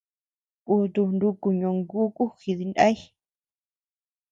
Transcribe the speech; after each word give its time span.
Kutu 0.65 1.01
nuku 1.19 1.47
ñonguku 1.59 2.23
jidinday. 2.41 2.95